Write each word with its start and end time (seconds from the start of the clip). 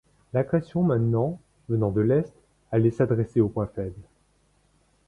L’agression 0.33 0.81
maintenant, 0.81 1.39
venant 1.69 1.91
de 1.91 2.01
l’est, 2.01 2.33
allait 2.71 2.89
s’adresser 2.89 3.39
au 3.39 3.49
point 3.49 3.67
faible. 3.67 4.01